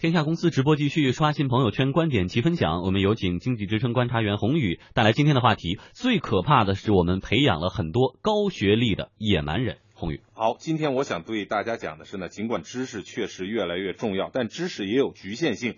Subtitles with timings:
[0.00, 5.80] 天下公司直播继续刷新朋友圈观点及分享，我们有请经济之声观察员洪宇带来今天的话题。
[5.92, 9.78] 最可怕的是我们培养了很多高学历的野蛮人。
[9.94, 15.74] 洪宇，好，今天我想对大家讲的是呢，尽管知识确实越来越重要，但知识也有局限性。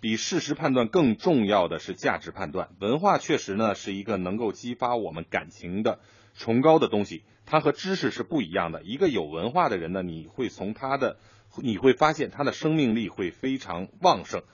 [0.00, 2.70] 比事实判断更重要的是价值判断。
[2.80, 6.00] 文化确实呢是一个能够激发我们感情的
[6.34, 8.82] 崇高的东西，它和知识是不一样的。
[8.82, 11.16] 一个有文化的人呢，你会从他的。
[11.56, 14.44] 你会发现他的生命力会非常旺盛。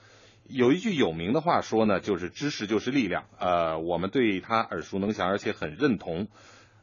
[0.49, 3.25] 有一句有名的话说呢，就是知识就是力量。
[3.37, 6.27] 呃，我们对他耳熟能详，而且很认同。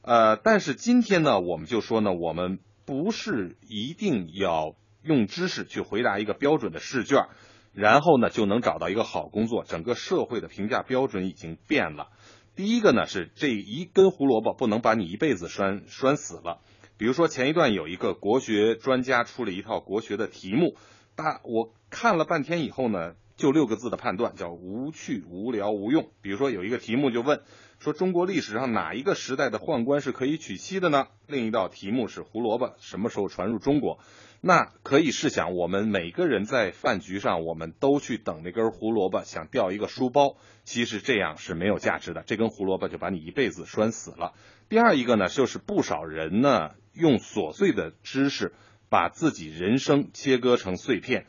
[0.03, 7.27] 呃，但是今天呢，我们就说呢，我们不是一定要用知识去回答一个标准的试卷，
[7.74, 9.64] 然后呢就能找到一个好工作。
[9.64, 12.09] 整个社会的评价标准已经变了。
[12.56, 16.60] 第一个呢是这一根胡萝卜不能把你一辈子拴拴死了。
[16.97, 20.77] 比如说前一段有一个国学专家出了一套国学的题目，
[21.16, 26.11] 大我看了半天以后呢，就六个字的判断叫无趣、无聊、无用。
[26.22, 27.41] 比如说有一个题目就问
[27.78, 31.09] 说中国历史上哪一个时代的宦官是可以娶妻的呢？
[31.27, 33.98] 另一道题目是胡萝卜什么时候传入中国？
[34.41, 44.34] 那可以试想，我们每个人在饭局上，我们都去等那根胡萝卜，想掉一个书包，其实这样是没有价值的，这根胡萝卜就把你一辈子拴死了。
[44.69, 46.72] 第二一个呢，就是不少人呢。
[46.92, 48.53] 用琐碎的知识
[48.89, 51.27] 把自己人生切割成碎片，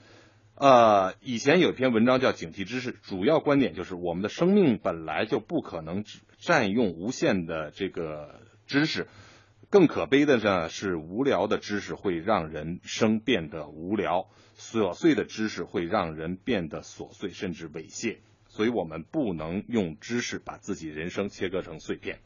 [0.58, 6.06] 呃，以前有一篇文章叫《警惕知识》，主要观点就是我们的生命本来就不可能
[6.38, 9.08] 占用无限的这个知识，
[9.70, 22.20] 更可悲的呢是无聊的知识会让人生变得无聊，琐碎的知识会让人变得琐碎甚至猥亵，所以我们不能用知识把自己人生切割成碎片。